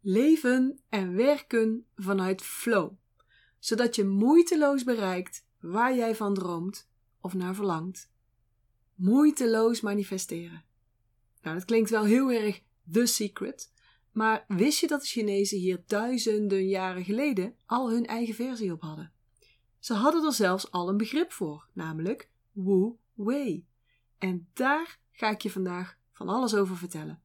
Leven 0.00 0.80
en 0.88 1.14
werken 1.16 1.86
vanuit 1.96 2.42
flow, 2.42 2.92
zodat 3.58 3.96
je 3.96 4.04
moeiteloos 4.04 4.84
bereikt 4.84 5.46
waar 5.60 5.94
jij 5.94 6.14
van 6.14 6.34
droomt 6.34 6.88
of 7.20 7.34
naar 7.34 7.54
verlangt. 7.54 8.10
Moeiteloos 8.94 9.80
manifesteren. 9.80 10.64
Nou, 11.42 11.56
dat 11.56 11.64
klinkt 11.64 11.90
wel 11.90 12.04
heel 12.04 12.30
erg 12.30 12.62
The 12.92 13.06
Secret, 13.06 13.72
maar 14.12 14.44
wist 14.48 14.80
je 14.80 14.86
dat 14.86 15.00
de 15.00 15.06
Chinezen 15.06 15.58
hier 15.58 15.82
duizenden 15.86 16.68
jaren 16.68 17.04
geleden 17.04 17.54
al 17.66 17.90
hun 17.90 18.06
eigen 18.06 18.34
versie 18.34 18.72
op 18.72 18.80
hadden? 18.82 19.12
Ze 19.78 19.94
hadden 19.94 20.24
er 20.24 20.32
zelfs 20.32 20.70
al 20.70 20.88
een 20.88 20.96
begrip 20.96 21.32
voor, 21.32 21.66
namelijk 21.72 22.30
Wu 22.52 22.92
Wei. 23.14 23.66
En 24.18 24.48
daar 24.52 24.98
ga 25.10 25.30
ik 25.30 25.40
je 25.40 25.50
vandaag 25.50 25.98
van 26.12 26.28
alles 26.28 26.54
over 26.54 26.76
vertellen. 26.76 27.22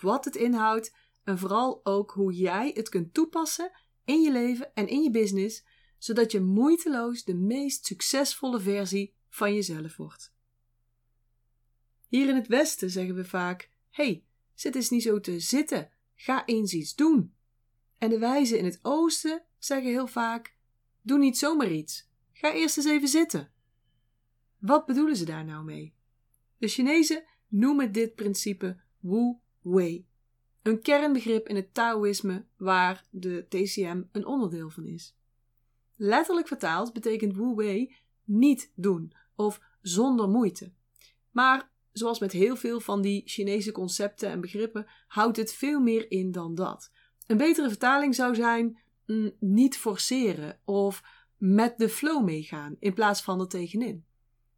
Wat 0.00 0.24
het 0.24 0.36
inhoudt 0.36 0.94
en 1.28 1.38
vooral 1.38 1.80
ook 1.84 2.10
hoe 2.10 2.32
jij 2.32 2.70
het 2.74 2.88
kunt 2.88 3.14
toepassen 3.14 3.70
in 4.04 4.20
je 4.20 4.32
leven 4.32 4.74
en 4.74 4.88
in 4.88 5.02
je 5.02 5.10
business, 5.10 5.64
zodat 5.98 6.32
je 6.32 6.40
moeiteloos 6.40 7.24
de 7.24 7.34
meest 7.34 7.86
succesvolle 7.86 8.60
versie 8.60 9.14
van 9.28 9.54
jezelf 9.54 9.96
wordt. 9.96 10.34
Hier 12.08 12.28
in 12.28 12.34
het 12.34 12.46
Westen 12.46 12.90
zeggen 12.90 13.14
we 13.14 13.24
vaak: 13.24 13.70
hey, 13.90 14.24
zit 14.54 14.74
eens 14.74 14.90
niet 14.90 15.02
zo 15.02 15.20
te 15.20 15.40
zitten, 15.40 15.90
ga 16.14 16.46
eens 16.46 16.72
iets 16.72 16.94
doen. 16.94 17.34
En 17.98 18.10
de 18.10 18.18
wijzen 18.18 18.58
in 18.58 18.64
het 18.64 18.78
Oosten 18.82 19.42
zeggen 19.58 19.90
heel 19.90 20.06
vaak: 20.06 20.56
doe 21.00 21.18
niet 21.18 21.38
zomaar 21.38 21.72
iets, 21.72 22.08
ga 22.32 22.52
eerst 22.52 22.76
eens 22.76 22.86
even 22.86 23.08
zitten. 23.08 23.52
Wat 24.58 24.86
bedoelen 24.86 25.16
ze 25.16 25.24
daar 25.24 25.44
nou 25.44 25.64
mee? 25.64 25.94
De 26.58 26.68
Chinezen 26.68 27.24
noemen 27.48 27.92
dit 27.92 28.14
principe 28.14 28.80
Wu 29.00 29.36
Wei, 29.62 30.07
een 30.68 30.82
kernbegrip 30.82 31.48
in 31.48 31.56
het 31.56 31.74
Taoïsme 31.74 32.44
waar 32.56 33.04
de 33.10 33.46
TCM 33.48 34.02
een 34.12 34.26
onderdeel 34.26 34.70
van 34.70 34.86
is. 34.86 35.16
Letterlijk 35.96 36.48
vertaald 36.48 36.92
betekent 36.92 37.36
Wu 37.36 37.54
Wei 37.54 37.94
niet 38.24 38.72
doen 38.74 39.12
of 39.36 39.60
zonder 39.82 40.28
moeite. 40.28 40.72
Maar 41.30 41.70
zoals 41.92 42.18
met 42.18 42.32
heel 42.32 42.56
veel 42.56 42.80
van 42.80 43.00
die 43.00 43.22
Chinese 43.26 43.72
concepten 43.72 44.30
en 44.30 44.40
begrippen 44.40 44.86
houdt 45.06 45.36
het 45.36 45.52
veel 45.52 45.80
meer 45.80 46.10
in 46.10 46.32
dan 46.32 46.54
dat. 46.54 46.90
Een 47.26 47.36
betere 47.36 47.68
vertaling 47.68 48.14
zou 48.14 48.34
zijn 48.34 48.78
mm, 49.06 49.32
niet 49.40 49.78
forceren 49.78 50.60
of 50.64 51.02
met 51.36 51.78
de 51.78 51.88
flow 51.88 52.24
meegaan 52.24 52.76
in 52.78 52.94
plaats 52.94 53.22
van 53.22 53.40
er 53.40 53.48
tegenin. 53.48 54.04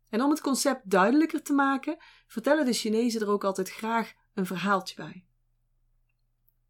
En 0.08 0.22
om 0.22 0.30
het 0.30 0.40
concept 0.40 0.90
duidelijker 0.90 1.42
te 1.42 1.52
maken, 1.52 1.96
vertellen 2.26 2.64
de 2.64 2.72
Chinezen 2.72 3.20
er 3.20 3.28
ook 3.28 3.44
altijd 3.44 3.70
graag 3.70 4.12
een 4.34 4.46
verhaaltje 4.46 4.96
bij. 4.96 5.24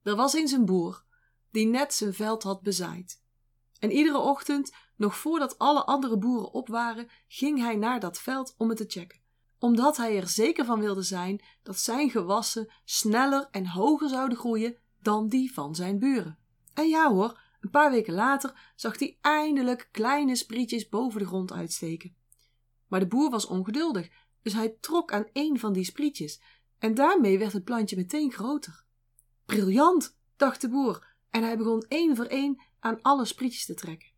Er 0.03 0.17
was 0.17 0.35
eens 0.35 0.53
een 0.53 0.65
boer 0.65 1.05
die 1.51 1.67
net 1.67 1.95
zijn 1.95 2.15
veld 2.15 2.43
had 2.43 2.63
bezaaid. 2.63 3.23
En 3.79 3.91
iedere 3.91 4.19
ochtend, 4.19 4.73
nog 4.97 5.17
voordat 5.17 5.59
alle 5.59 5.85
andere 5.85 6.19
boeren 6.19 6.53
op 6.53 6.69
waren, 6.69 7.09
ging 7.29 7.59
hij 7.59 7.77
naar 7.77 8.01
dat 8.01 8.21
veld 8.21 8.55
om 8.57 8.69
het 8.69 8.79
te 8.79 8.85
checken. 8.89 9.21
Omdat 9.59 9.97
hij 9.97 10.17
er 10.17 10.29
zeker 10.29 10.65
van 10.65 10.81
wilde 10.81 11.03
zijn 11.03 11.43
dat 11.63 11.79
zijn 11.79 12.11
gewassen 12.11 12.73
sneller 12.85 13.49
en 13.51 13.67
hoger 13.67 14.09
zouden 14.09 14.39
groeien 14.39 14.77
dan 15.03 15.29
die 15.29 15.53
van 15.53 15.75
zijn 15.75 15.99
buren. 15.99 16.39
En 16.75 16.89
ja 16.89 17.11
hoor, 17.11 17.41
een 17.61 17.71
paar 17.71 17.91
weken 17.91 18.15
later 18.15 18.73
zag 18.77 18.99
hij 18.99 19.19
eindelijk 19.21 19.89
kleine 19.93 20.37
sprietjes 20.37 20.89
boven 20.89 21.21
de 21.21 21.27
grond 21.27 21.53
uitsteken. 21.53 22.17
Maar 22.87 23.01
de 23.01 23.07
boer 23.07 23.31
was 23.31 23.47
ongeduldig, 23.47 24.09
dus 24.43 24.53
hij 24.53 24.77
trok 24.81 25.13
aan 25.13 25.29
een 25.33 25.59
van 25.59 25.73
die 25.73 25.85
sprietjes 25.85 26.41
en 26.79 26.95
daarmee 26.95 27.39
werd 27.39 27.53
het 27.53 27.65
plantje 27.65 27.97
meteen 27.97 28.33
groter. 28.33 28.85
Briljant, 29.51 30.17
dacht 30.37 30.61
de 30.61 30.69
boer, 30.69 31.07
en 31.31 31.43
hij 31.43 31.57
begon 31.57 31.85
één 31.89 32.17
voor 32.17 32.25
één 32.25 32.63
aan 32.81 33.03
alle 33.03 33.25
sprietjes 33.25 33.65
te 33.65 33.75
trekken. 33.75 34.09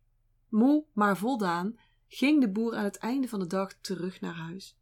Moe, 0.49 0.85
maar 0.93 1.17
voldaan, 1.17 1.79
ging 2.07 2.41
de 2.41 2.51
boer 2.51 2.75
aan 2.75 2.83
het 2.83 2.97
einde 2.97 3.27
van 3.27 3.39
de 3.39 3.47
dag 3.47 3.73
terug 3.81 4.21
naar 4.21 4.35
huis. 4.35 4.77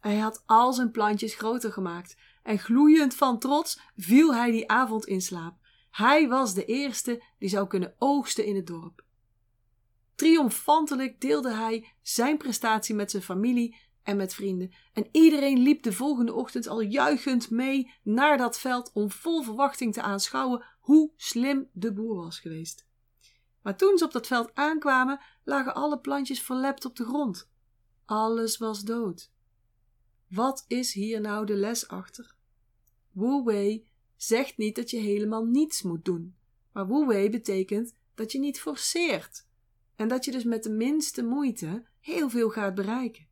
Hij 0.00 0.18
had 0.18 0.42
al 0.46 0.72
zijn 0.72 0.90
plantjes 0.90 1.34
groter 1.34 1.72
gemaakt 1.72 2.16
en 2.42 2.58
gloeiend 2.58 3.14
van 3.14 3.38
trots 3.38 3.80
viel 3.96 4.34
hij 4.34 4.50
die 4.50 4.70
avond 4.70 5.06
in 5.06 5.20
slaap. 5.20 5.56
Hij 5.90 6.28
was 6.28 6.54
de 6.54 6.64
eerste 6.64 7.22
die 7.38 7.48
zou 7.48 7.66
kunnen 7.66 7.94
oogsten 7.98 8.44
in 8.44 8.56
het 8.56 8.66
dorp. 8.66 9.04
Triomfantelijk 10.14 11.20
deelde 11.20 11.52
hij 11.52 11.94
zijn 12.02 12.36
prestatie 12.36 12.94
met 12.94 13.10
zijn 13.10 13.22
familie 13.22 13.76
en 14.08 14.16
met 14.16 14.34
vrienden. 14.34 14.70
En 14.92 15.08
iedereen 15.12 15.58
liep 15.58 15.82
de 15.82 15.92
volgende 15.92 16.34
ochtend 16.34 16.66
al 16.66 16.80
juichend 16.80 17.50
mee 17.50 17.90
naar 18.02 18.36
dat 18.36 18.58
veld 18.58 18.90
om 18.92 19.10
vol 19.10 19.42
verwachting 19.42 19.92
te 19.92 20.02
aanschouwen 20.02 20.64
hoe 20.80 21.12
slim 21.16 21.68
de 21.72 21.92
boer 21.92 22.16
was 22.16 22.40
geweest. 22.40 22.86
Maar 23.62 23.76
toen 23.76 23.98
ze 23.98 24.04
op 24.04 24.12
dat 24.12 24.26
veld 24.26 24.50
aankwamen, 24.54 25.20
lagen 25.44 25.74
alle 25.74 25.98
plantjes 26.00 26.42
verlept 26.42 26.84
op 26.84 26.96
de 26.96 27.04
grond. 27.04 27.50
Alles 28.04 28.56
was 28.56 28.82
dood. 28.82 29.30
Wat 30.28 30.64
is 30.68 30.92
hier 30.92 31.20
nou 31.20 31.46
de 31.46 31.54
les 31.54 31.88
achter? 31.88 32.34
Wu 33.12 33.42
Wei 33.44 33.86
zegt 34.16 34.56
niet 34.56 34.76
dat 34.76 34.90
je 34.90 34.98
helemaal 34.98 35.44
niets 35.44 35.82
moet 35.82 36.04
doen, 36.04 36.36
maar 36.72 36.88
Wu 36.88 37.06
Wei 37.06 37.30
betekent 37.30 37.94
dat 38.14 38.32
je 38.32 38.38
niet 38.38 38.60
forceert 38.60 39.46
en 39.96 40.08
dat 40.08 40.24
je 40.24 40.30
dus 40.30 40.44
met 40.44 40.62
de 40.62 40.70
minste 40.70 41.24
moeite 41.24 41.86
heel 42.00 42.30
veel 42.30 42.50
gaat 42.50 42.74
bereiken. 42.74 43.27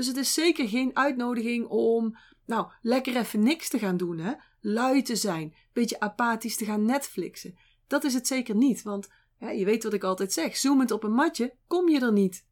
Dus 0.00 0.08
het 0.08 0.18
is 0.18 0.34
zeker 0.34 0.68
geen 0.68 0.96
uitnodiging 0.96 1.66
om, 1.66 2.16
nou, 2.46 2.70
lekker 2.82 3.16
even 3.16 3.42
niks 3.42 3.68
te 3.68 3.78
gaan 3.78 3.96
doen, 3.96 4.18
hè? 4.18 4.32
Lui 4.60 5.02
te 5.02 5.16
zijn, 5.16 5.54
beetje 5.72 6.00
apathisch 6.00 6.56
te 6.56 6.64
gaan 6.64 6.84
Netflixen. 6.84 7.58
Dat 7.86 8.04
is 8.04 8.14
het 8.14 8.26
zeker 8.26 8.54
niet, 8.54 8.82
want 8.82 9.08
ja, 9.38 9.50
je 9.50 9.64
weet 9.64 9.82
wat 9.82 9.92
ik 9.92 10.04
altijd 10.04 10.32
zeg: 10.32 10.56
zoemend 10.56 10.90
op 10.90 11.02
een 11.02 11.12
matje 11.12 11.54
kom 11.66 11.88
je 11.88 12.00
er 12.00 12.12
niet. 12.12 12.46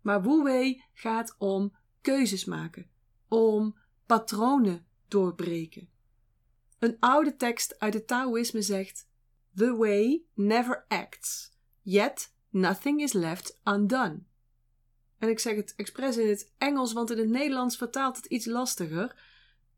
Maar 0.00 0.22
Wu 0.22 0.42
Wei 0.42 0.84
gaat 0.92 1.34
om 1.38 1.76
keuzes 2.00 2.44
maken, 2.44 2.90
om 3.28 3.76
patronen 4.06 4.86
doorbreken. 5.08 5.88
Een 6.78 6.96
oude 7.00 7.36
tekst 7.36 7.78
uit 7.78 7.94
het 7.94 8.06
Taoïsme 8.06 8.62
zegt: 8.62 9.08
The 9.54 9.76
way 9.76 10.22
never 10.34 10.84
acts, 10.88 11.52
yet 11.82 12.32
nothing 12.50 13.02
is 13.02 13.12
left 13.12 13.60
undone. 13.64 14.22
En 15.18 15.28
ik 15.28 15.38
zeg 15.38 15.56
het 15.56 15.74
expres 15.76 16.16
in 16.16 16.28
het 16.28 16.52
Engels, 16.58 16.92
want 16.92 17.10
in 17.10 17.18
het 17.18 17.28
Nederlands 17.28 17.76
vertaalt 17.76 18.16
het 18.16 18.26
iets 18.26 18.46
lastiger. 18.46 19.22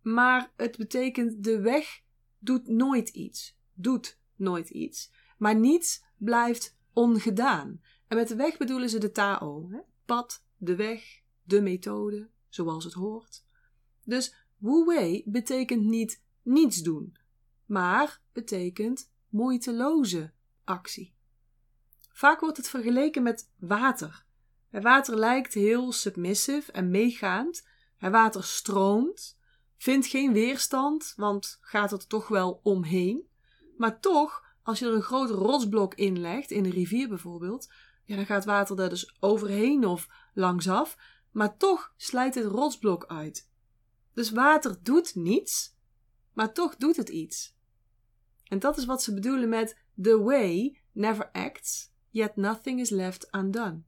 Maar 0.03 0.53
het 0.56 0.76
betekent 0.76 1.44
de 1.44 1.60
weg 1.60 2.00
doet 2.38 2.69
nooit 2.69 3.09
iets. 3.09 3.56
Doet 3.75 4.19
nooit 4.37 4.69
iets. 4.69 5.12
Maar 5.38 5.54
niets 5.54 6.04
blijft 6.16 6.76
ongedaan. 6.93 7.81
En 8.09 8.16
met 8.16 8.28
de 8.28 8.37
weg 8.37 8.56
bedoelen 8.56 8.88
ze 8.88 8.99
de 8.99 9.10
Tao. 9.10 9.69
Hè? 9.71 9.78
Pad, 10.04 10.44
de 10.56 10.76
weg, 10.76 11.22
de 11.43 11.60
methode, 11.60 12.28
zoals 12.49 12.84
het 12.84 12.93
hoort. 12.93 13.44
Dus 14.05 14.34
Wu 14.56 14.84
Wei 14.84 15.22
betekent 15.26 15.84
niet 15.84 16.22
niets 16.43 16.82
doen, 16.82 17.16
maar 17.66 18.20
betekent 18.32 19.12
moeiteloze 19.28 20.32
actie. 20.65 21.15
Vaak 22.12 22.41
wordt 22.41 22.56
het 22.56 22.69
vergeleken 22.69 23.22
met 23.22 23.50
water. 23.59 24.26
Het 24.69 24.83
water 24.83 25.17
lijkt 25.17 25.55
heel 25.55 25.93
submissive 25.93 26.73
en 26.73 26.91
meegaand. 26.91 27.67
Het 27.97 28.12
water 28.12 28.45
stroomt, 28.45 29.39
vindt 29.77 30.06
geen 30.06 30.33
weerstand, 30.33 31.12
want 31.17 31.59
gaat 31.61 31.93
er 31.93 32.06
toch 32.06 32.29
wel 32.29 32.61
omheen. 32.62 33.29
Maar 33.77 34.01
toch, 34.01 34.45
als 34.62 34.79
je 34.79 34.87
er 34.87 34.95
een 34.95 35.03
groot 35.03 35.31
rotsblok 35.31 35.95
in 35.95 36.21
legt, 36.21 36.51
in 36.51 36.65
een 36.65 36.71
rivier 36.71 37.09
bijvoorbeeld, 37.09 37.73
ja, 38.05 38.17
dan 38.17 38.27
gaat 38.27 38.45
water 38.45 38.77
daar 38.77 38.89
dus 38.89 39.17
overheen 39.21 39.87
of 39.87 40.09
langsaf, 40.34 40.97
maar 41.31 41.56
toch 41.56 41.93
slijt 41.97 42.35
het 42.35 42.45
rotsblok 42.45 43.06
uit. 43.06 43.50
Dus 44.15 44.31
water 44.31 44.83
doet 44.83 45.15
niets, 45.15 45.77
maar 46.33 46.53
toch 46.53 46.77
doet 46.77 46.97
het 46.97 47.09
iets. 47.09 47.56
En 48.45 48.59
dat 48.59 48.77
is 48.77 48.85
wat 48.85 49.03
ze 49.03 49.15
bedoelen 49.15 49.49
met 49.49 49.77
the 50.03 50.23
way 50.23 50.81
never 50.93 51.31
acts, 51.32 51.93
yet 52.11 52.37
nothing 52.37 52.81
is 52.81 52.91
left 52.91 53.29
undone. 53.31 53.82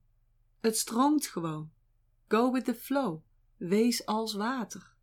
Het 0.61 0.79
stroomt 0.79 1.27
gewoon. 1.27 1.71
Go 2.29 2.53
with 2.53 2.65
the 2.65 2.75
flow. 2.75 3.23
Wees 3.57 4.07
als 4.07 4.35
water. 4.35 4.95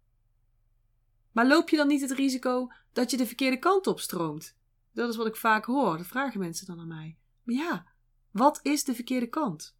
Maar 1.31 1.47
loop 1.47 1.69
je 1.69 1.77
dan 1.77 1.87
niet 1.87 2.01
het 2.01 2.11
risico 2.11 2.71
dat 2.93 3.11
je 3.11 3.17
de 3.17 3.25
verkeerde 3.25 3.59
kant 3.59 3.87
op 3.87 3.99
stroomt? 3.99 4.57
Dat 4.91 5.09
is 5.09 5.15
wat 5.15 5.27
ik 5.27 5.35
vaak 5.35 5.65
hoor. 5.65 5.97
Dat 5.97 6.07
vragen 6.07 6.39
mensen 6.39 6.67
dan 6.67 6.79
aan 6.79 6.87
mij. 6.87 7.17
Maar 7.43 7.55
ja, 7.55 7.85
wat 8.31 8.59
is 8.63 8.83
de 8.83 8.95
verkeerde 8.95 9.27
kant? 9.27 9.77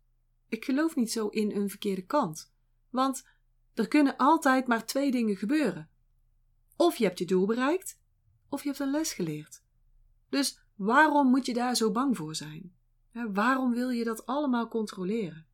Ik 0.50 0.66
geloof 0.66 0.96
niet 0.96 1.12
zo 1.12 1.28
in 1.28 1.52
een 1.52 1.70
verkeerde 1.70 2.06
kant. 2.06 2.54
Want 2.90 3.28
er 3.74 3.88
kunnen 3.88 4.18
altijd 4.18 4.68
maar 4.68 4.86
twee 4.86 5.12
dingen 5.12 5.36
gebeuren. 5.36 5.90
Of 6.76 6.96
je 6.96 7.04
hebt 7.04 7.20
je 7.20 7.26
doel 7.26 7.46
bereikt, 7.46 8.00
of 8.50 8.62
je 8.62 8.68
hebt 8.68 8.80
een 8.80 8.92
les 8.92 9.14
geleerd. 9.14 9.64
Dus 10.30 10.60
waarom 10.76 11.30
moet 11.30 11.46
je 11.46 11.54
daar 11.54 11.76
zo 11.76 11.92
bang 11.92 12.18
voor 12.18 12.36
zijn? 12.36 12.76
Waarom 13.12 13.74
wil 13.74 13.90
je 13.90 14.04
dat 14.04 14.26
allemaal 14.26 14.68
controleren? 14.68 15.47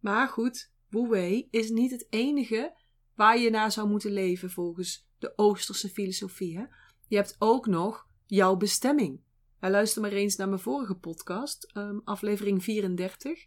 Maar 0.00 0.28
goed, 0.28 0.70
Wu 0.88 1.08
Wei 1.08 1.48
is 1.50 1.70
niet 1.70 1.90
het 1.90 2.06
enige 2.10 2.76
waar 3.14 3.38
je 3.38 3.50
naar 3.50 3.72
zou 3.72 3.88
moeten 3.88 4.12
leven 4.12 4.50
volgens 4.50 5.08
de 5.18 5.32
Oosterse 5.36 5.88
filosofie. 5.88 6.58
Hè? 6.58 6.64
Je 7.08 7.16
hebt 7.16 7.36
ook 7.38 7.66
nog 7.66 8.06
jouw 8.26 8.56
bestemming. 8.56 9.20
luister 9.60 10.02
maar 10.02 10.12
eens 10.12 10.36
naar 10.36 10.48
mijn 10.48 10.60
vorige 10.60 10.94
podcast, 10.94 11.64
ehm, 11.64 11.98
aflevering 12.04 12.64
34. 12.64 13.46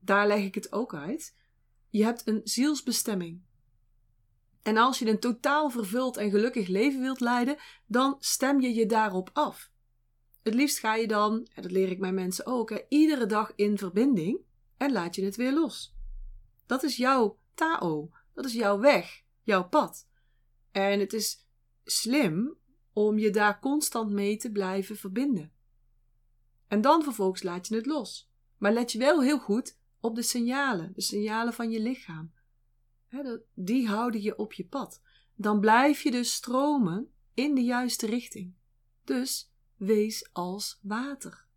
Daar 0.00 0.26
leg 0.26 0.44
ik 0.44 0.54
het 0.54 0.72
ook 0.72 0.94
uit. 0.94 1.36
Je 1.90 2.04
hebt 2.04 2.26
een 2.26 2.40
zielsbestemming. 2.44 3.42
En 4.62 4.76
als 4.76 4.98
je 4.98 5.08
een 5.08 5.18
totaal 5.18 5.70
vervuld 5.70 6.16
en 6.16 6.30
gelukkig 6.30 6.68
leven 6.68 7.00
wilt 7.00 7.20
leiden, 7.20 7.56
dan 7.86 8.16
stem 8.18 8.60
je 8.60 8.74
je 8.74 8.86
daarop 8.86 9.30
af. 9.32 9.70
Het 10.42 10.54
liefst 10.54 10.78
ga 10.78 10.94
je 10.94 11.06
dan, 11.06 11.48
en 11.54 11.62
dat 11.62 11.70
leer 11.70 11.90
ik 11.90 11.98
mijn 11.98 12.14
mensen 12.14 12.46
ook, 12.46 12.84
iedere 12.88 13.26
dag 13.26 13.52
in 13.54 13.78
verbinding 13.78 14.46
en 14.78 14.92
laat 14.92 15.14
je 15.14 15.24
het 15.24 15.36
weer 15.36 15.52
los. 15.52 15.96
Dat 16.66 16.82
is 16.82 16.96
jouw 16.96 17.38
Tao, 17.54 18.10
dat 18.34 18.44
is 18.44 18.52
jouw 18.52 18.78
weg, 18.78 19.22
jouw 19.42 19.68
pad. 19.68 20.08
En 20.70 21.00
het 21.00 21.12
is 21.12 21.46
slim 21.84 22.56
om 22.92 23.18
je 23.18 23.30
daar 23.30 23.60
constant 23.60 24.10
mee 24.10 24.36
te 24.36 24.50
blijven 24.50 24.96
verbinden. 24.96 25.52
En 26.66 26.80
dan 26.80 27.02
vervolgens 27.02 27.42
laat 27.42 27.68
je 27.68 27.74
het 27.74 27.86
los. 27.86 28.30
Maar 28.56 28.72
let 28.72 28.92
je 28.92 28.98
wel 28.98 29.22
heel 29.22 29.38
goed 29.38 29.78
op 30.00 30.14
de 30.14 30.22
signalen, 30.22 30.92
de 30.94 31.00
signalen 31.00 31.52
van 31.52 31.70
je 31.70 31.80
lichaam. 31.80 32.32
Die 33.54 33.88
houden 33.88 34.22
je 34.22 34.38
op 34.38 34.52
je 34.52 34.66
pad. 34.66 35.02
Dan 35.34 35.60
blijf 35.60 36.02
je 36.02 36.10
dus 36.10 36.34
stromen 36.34 37.12
in 37.34 37.54
de 37.54 37.62
juiste 37.62 38.06
richting. 38.06 38.54
Dus 39.04 39.52
wees 39.76 40.32
als 40.32 40.78
water. 40.82 41.47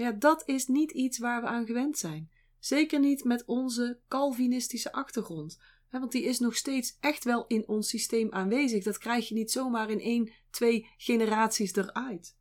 Ja, 0.00 0.12
dat 0.12 0.42
is 0.46 0.66
niet 0.66 0.90
iets 0.90 1.18
waar 1.18 1.40
we 1.40 1.46
aan 1.46 1.66
gewend 1.66 1.98
zijn. 1.98 2.30
Zeker 2.58 3.00
niet 3.00 3.24
met 3.24 3.44
onze 3.44 4.00
Calvinistische 4.08 4.92
achtergrond. 4.92 5.60
Want 5.90 6.12
die 6.12 6.22
is 6.22 6.38
nog 6.38 6.56
steeds 6.56 6.96
echt 7.00 7.24
wel 7.24 7.46
in 7.46 7.68
ons 7.68 7.88
systeem 7.88 8.32
aanwezig. 8.32 8.84
Dat 8.84 8.98
krijg 8.98 9.28
je 9.28 9.34
niet 9.34 9.50
zomaar 9.50 9.90
in 9.90 10.00
één, 10.00 10.32
twee 10.50 10.88
generaties 10.96 11.74
eruit. 11.74 12.36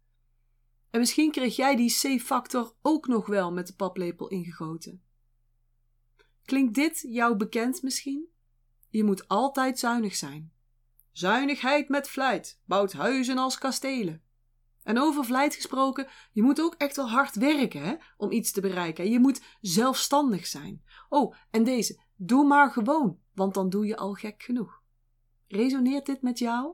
En 0.90 1.00
misschien 1.00 1.32
kreeg 1.32 1.56
jij 1.56 1.76
die 1.76 1.92
C-factor 1.92 2.76
ook 2.82 3.08
nog 3.08 3.28
wel 3.28 3.52
met 3.52 3.68
de 3.68 3.76
paplepel 3.76 4.28
ingegoten. 4.28 5.04
Klinkt 6.46 6.74
dit 6.74 7.06
jou 7.08 7.36
bekend 7.36 7.82
misschien? 7.82 8.28
Je 8.90 9.04
moet 9.04 9.28
altijd 9.28 9.80
zuinig 9.80 10.16
zijn. 10.16 10.52
Zuinigheid 11.12 11.90
met 11.90 12.10
vlijt 12.10 12.60
bouwt 12.66 12.94
huizen 12.94 13.38
als 13.38 13.58
kastelen. 13.58 14.24
En 14.90 15.00
over 15.00 15.26
vlijt 15.26 15.56
gesproken, 15.56 16.08
je 16.32 16.42
moet 16.42 16.62
ook 16.62 16.76
echt 16.78 16.96
wel 16.96 17.10
hard 17.10 17.36
werken 17.36 17.82
hè, 17.82 17.96
om 18.18 18.32
iets 18.32 18.52
te 18.52 18.62
bereiken. 18.62 19.10
Je 19.10 19.20
moet 19.20 19.42
zelfstandig 19.62 20.48
zijn. 20.48 20.84
Oh, 21.10 21.36
en 21.52 21.64
deze, 21.64 22.00
doe 22.16 22.46
maar 22.46 22.72
gewoon, 22.72 23.20
want 23.34 23.54
dan 23.54 23.70
doe 23.70 23.86
je 23.86 23.98
al 23.98 24.14
gek 24.14 24.44
genoeg. 24.44 24.82
Resoneert 25.48 26.06
dit 26.06 26.22
met 26.22 26.40
jou? 26.40 26.74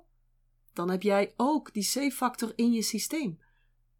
Dan 0.73 0.89
heb 0.89 1.01
jij 1.01 1.33
ook 1.37 1.73
die 1.73 1.89
C-factor 1.93 2.53
in 2.55 2.71
je 2.71 2.81
systeem. 2.81 3.39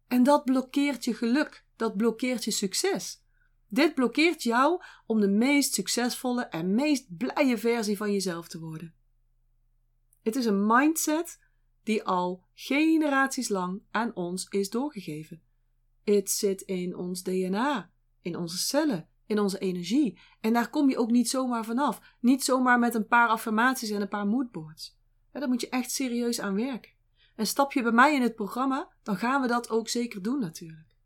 En 0.08 0.22
dat 0.22 0.44
blokkeert 0.44 1.04
je 1.04 1.14
geluk, 1.14 1.64
dat 1.76 1.96
blokkeert 1.96 2.44
je 2.44 2.50
succes. 2.50 3.22
Dit 3.68 3.94
blokkeert 3.94 4.42
jou 4.42 4.82
om 5.06 5.20
de 5.20 5.28
meest 5.28 5.74
succesvolle 5.74 6.42
en 6.42 6.74
meest 6.74 7.16
blije 7.16 7.58
versie 7.58 7.96
van 7.96 8.12
jezelf 8.12 8.48
te 8.48 8.60
worden. 8.60 8.94
Het 10.22 10.36
is 10.36 10.44
een 10.44 10.66
mindset 10.66 11.38
die 11.86 12.04
al 12.04 12.44
generaties 12.54 13.48
lang 13.48 13.82
aan 13.90 14.14
ons 14.14 14.46
is 14.48 14.70
doorgegeven. 14.70 15.42
Het 16.04 16.30
zit 16.30 16.60
in 16.60 16.96
ons 16.96 17.22
DNA, 17.22 17.90
in 18.20 18.36
onze 18.36 18.58
cellen, 18.58 19.08
in 19.26 19.38
onze 19.38 19.58
energie. 19.58 20.18
En 20.40 20.52
daar 20.52 20.70
kom 20.70 20.90
je 20.90 20.98
ook 20.98 21.10
niet 21.10 21.28
zomaar 21.28 21.64
vanaf. 21.64 22.00
Niet 22.20 22.44
zomaar 22.44 22.78
met 22.78 22.94
een 22.94 23.06
paar 23.06 23.28
affirmaties 23.28 23.90
en 23.90 24.00
een 24.00 24.08
paar 24.08 24.26
moodboards. 24.26 24.98
Ja, 25.32 25.40
daar 25.40 25.48
moet 25.48 25.60
je 25.60 25.68
echt 25.68 25.90
serieus 25.90 26.40
aan 26.40 26.54
werken. 26.54 26.92
En 27.36 27.46
stap 27.46 27.72
je 27.72 27.82
bij 27.82 27.92
mij 27.92 28.14
in 28.14 28.22
het 28.22 28.34
programma, 28.34 28.92
dan 29.02 29.16
gaan 29.16 29.40
we 29.40 29.48
dat 29.48 29.70
ook 29.70 29.88
zeker 29.88 30.22
doen 30.22 30.40
natuurlijk. 30.40 30.96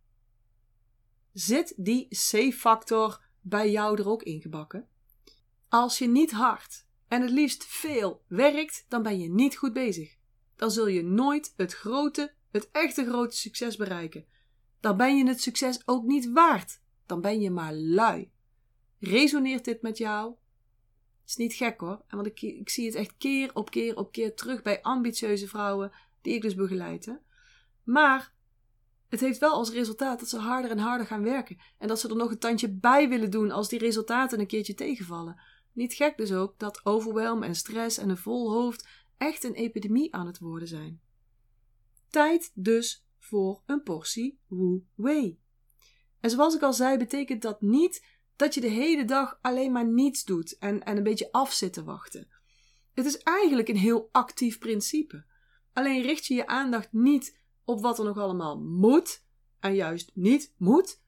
Zit 1.33 1.75
die 1.77 2.09
C-factor 2.09 3.25
bij 3.41 3.71
jou 3.71 3.99
er 3.99 4.09
ook 4.09 4.23
ingebakken? 4.23 4.89
Als 5.69 5.99
je 5.99 6.09
niet 6.09 6.31
hard 6.31 6.87
en 7.09 7.23
het 7.23 7.31
liefst 7.31 7.65
veel 7.65 8.25
werkt, 8.27 8.85
dan 8.89 9.03
ben 9.03 9.19
je 9.19 9.31
niet 9.31 9.57
goed 9.57 9.73
bezig 9.73 10.19
dan 10.61 10.71
zul 10.71 10.87
je 10.87 11.03
nooit 11.03 11.53
het 11.57 11.73
grote, 11.73 12.33
het 12.51 12.71
echte 12.71 13.05
grote 13.05 13.37
succes 13.37 13.77
bereiken. 13.77 14.25
Dan 14.81 14.97
ben 14.97 15.17
je 15.17 15.27
het 15.27 15.41
succes 15.41 15.83
ook 15.85 16.05
niet 16.05 16.33
waard. 16.33 16.81
Dan 17.07 17.21
ben 17.21 17.41
je 17.41 17.51
maar 17.51 17.75
lui. 17.75 18.31
Resoneert 18.99 19.65
dit 19.65 19.83
met 19.83 19.99
jou? 19.99 20.35
Is 21.27 21.37
niet 21.37 21.53
gek 21.55 21.81
hoor, 21.81 22.03
want 22.09 22.27
ik, 22.27 22.43
ik 22.43 22.69
zie 22.69 22.87
het 22.87 22.95
echt 22.95 23.15
keer 23.19 23.51
op 23.55 23.71
keer 23.71 23.97
op 23.97 24.13
keer 24.13 24.35
terug 24.35 24.63
bij 24.63 24.83
ambitieuze 24.83 25.49
vrouwen 25.49 25.93
die 26.23 26.35
ik 26.35 26.43
dus 26.43 26.55
begeleid. 26.55 27.07
Hè? 27.07 27.15
Maar 27.83 28.33
het 29.09 29.21
heeft 29.21 29.39
wel 29.39 29.53
als 29.53 29.71
resultaat 29.71 30.19
dat 30.19 30.29
ze 30.29 30.39
harder 30.39 30.71
en 30.71 30.79
harder 30.79 31.07
gaan 31.07 31.23
werken 31.23 31.59
en 31.79 31.89
dat 31.89 32.01
ze 32.01 32.09
er 32.09 32.17
nog 32.17 32.31
een 32.31 32.39
tandje 32.39 32.71
bij 32.71 33.09
willen 33.09 33.31
doen 33.31 33.51
als 33.51 33.69
die 33.69 33.79
resultaten 33.79 34.41
een 34.41 34.47
keertje 34.47 34.75
tegenvallen. 34.75 35.41
Niet 35.73 35.95
gek 35.95 36.17
dus 36.17 36.33
ook 36.33 36.59
dat 36.59 36.81
overwhelm 36.85 37.43
en 37.43 37.55
stress 37.55 37.99
en 37.99 38.09
een 38.09 38.17
vol 38.17 38.53
hoofd 38.53 38.89
echt 39.21 39.45
een 39.45 39.55
epidemie 39.55 40.15
aan 40.15 40.27
het 40.27 40.39
worden 40.39 40.69
zijn. 40.69 41.01
Tijd 42.09 42.51
dus 42.55 43.07
voor 43.19 43.63
een 43.67 43.83
portie 43.83 44.41
Wu 44.47 44.85
Wei. 44.95 45.41
En 46.21 46.31
zoals 46.31 46.55
ik 46.55 46.63
al 46.63 46.73
zei, 46.73 46.99
betekent 46.99 47.43
dat 47.43 47.61
niet 47.61 48.07
dat 48.37 48.55
je 48.55 48.61
de 48.61 48.69
hele 48.69 49.05
dag 49.05 49.39
alleen 49.41 49.73
maar 49.73 49.87
niets 49.87 50.25
doet 50.25 50.59
en, 50.59 50.83
en 50.83 50.97
een 50.97 51.03
beetje 51.03 51.33
af 51.33 51.53
zit 51.53 51.73
te 51.73 51.85
wachten. 51.85 52.29
Het 52.95 53.05
is 53.05 53.19
eigenlijk 53.19 53.69
een 53.69 53.77
heel 53.77 54.09
actief 54.13 54.59
principe. 54.59 55.25
Alleen 55.73 56.03
richt 56.03 56.27
je 56.27 56.35
je 56.35 56.47
aandacht 56.47 56.93
niet 56.93 57.39
op 57.65 57.81
wat 57.81 57.99
er 57.99 58.05
nog 58.05 58.19
allemaal 58.19 58.61
moet 58.61 59.25
en 59.59 59.75
juist 59.75 60.11
niet 60.15 60.55
moet, 60.57 61.01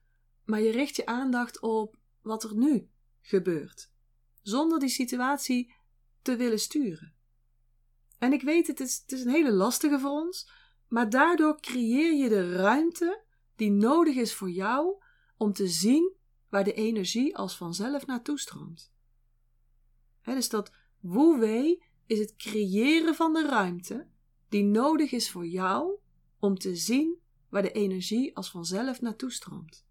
maar 0.45 0.61
je 0.61 0.71
richt 0.71 0.95
je 0.95 1.05
aandacht 1.05 1.59
op 1.61 1.97
wat 2.21 2.43
er 2.43 2.55
nu 2.55 2.89
gebeurt, 3.21 3.91
zonder 4.41 4.79
die 4.79 4.89
situatie 4.89 5.73
te 6.21 6.35
willen 6.35 6.59
sturen. 6.59 7.13
En 8.23 8.33
ik 8.33 8.41
weet, 8.41 8.67
het 8.67 8.79
is, 8.79 9.01
het 9.01 9.11
is 9.11 9.23
een 9.23 9.31
hele 9.31 9.51
lastige 9.51 9.99
voor 9.99 10.09
ons, 10.09 10.49
maar 10.87 11.09
daardoor 11.09 11.59
creëer 11.59 12.13
je 12.13 12.29
de 12.29 12.55
ruimte 12.55 13.23
die 13.55 13.71
nodig 13.71 14.15
is 14.15 14.33
voor 14.33 14.49
jou 14.49 15.03
om 15.37 15.53
te 15.53 15.67
zien 15.67 16.13
waar 16.49 16.63
de 16.63 16.73
energie 16.73 17.37
als 17.37 17.57
vanzelf 17.57 18.05
naartoe 18.05 18.39
stroomt. 18.39 18.91
dus 20.23 20.49
dat 20.49 20.71
wu 20.99 21.37
wei 21.39 21.83
is 22.05 22.19
het 22.19 22.35
creëren 22.35 23.15
van 23.15 23.33
de 23.33 23.47
ruimte 23.47 24.07
die 24.49 24.63
nodig 24.63 25.11
is 25.11 25.31
voor 25.31 25.47
jou 25.47 25.99
om 26.39 26.57
te 26.57 26.75
zien 26.75 27.19
waar 27.49 27.61
de 27.61 27.71
energie 27.71 28.35
als 28.35 28.51
vanzelf 28.51 29.01
naartoe 29.01 29.31
stroomt. 29.31 29.85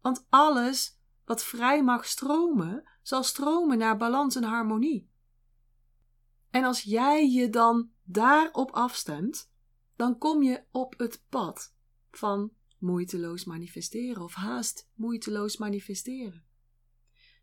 Want 0.00 0.26
alles 0.28 0.98
wat 1.24 1.44
vrij 1.44 1.82
mag 1.82 2.06
stromen, 2.06 2.88
zal 3.02 3.22
stromen 3.22 3.78
naar 3.78 3.96
balans 3.96 4.36
en 4.36 4.44
harmonie. 4.44 5.12
En 6.54 6.64
als 6.64 6.82
jij 6.82 7.30
je 7.30 7.50
dan 7.50 7.90
daarop 8.02 8.70
afstemt, 8.70 9.50
dan 9.96 10.18
kom 10.18 10.42
je 10.42 10.62
op 10.70 10.94
het 10.98 11.24
pad 11.28 11.74
van 12.10 12.52
moeiteloos 12.78 13.44
manifesteren 13.44 14.22
of 14.22 14.34
haast 14.34 14.90
moeiteloos 14.94 15.56
manifesteren. 15.56 16.44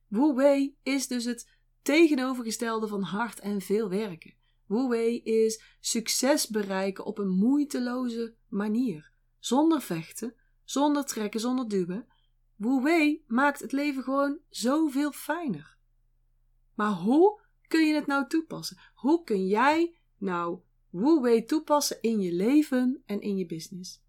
Wu 0.08 0.34
Wei 0.34 0.77
is 0.84 1.08
dus 1.08 1.25
het 1.25 1.50
tegenovergestelde 1.82 2.88
van 2.88 3.01
hard 3.01 3.39
en 3.39 3.62
veel 3.62 3.89
werken. 3.89 4.34
Wu 4.65 4.88
Wei 4.88 5.22
is 5.22 5.63
succes 5.80 6.48
bereiken 6.48 7.06
op 7.06 7.18
een 7.18 7.30
moeiteloze 7.30 8.36
manier, 8.48 9.12
zonder 9.39 9.82
vechten, 9.82 10.36
zonder 10.63 11.06
trekken, 11.06 11.39
zonder 11.39 11.68
duwen. 11.68 12.08
Wu 12.56 12.82
Wei 12.82 13.24
maakt 13.27 13.60
het 13.60 13.72
leven 13.72 14.03
gewoon 14.03 14.39
zoveel 14.50 15.12
fijner. 15.12 15.77
Maar 16.74 16.91
hoe 16.91 17.41
kun 17.72 17.88
je 17.88 17.94
het 17.94 18.06
nou 18.06 18.28
toepassen? 18.28 18.78
Hoe 18.94 19.24
kun 19.24 19.48
jij 19.48 19.96
nou 20.18 20.60
Wu 20.90 21.20
Wei 21.22 21.46
toepassen 21.46 21.98
in 22.01 22.20
je 22.20 22.32
leven 22.32 23.04
en 23.06 23.22
in 23.22 23.38
je 23.38 23.46
business? 23.46 24.01